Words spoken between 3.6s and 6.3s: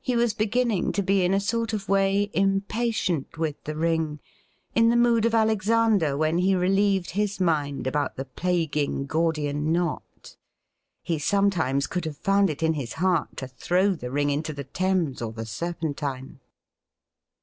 the ring, in the mood of Alexander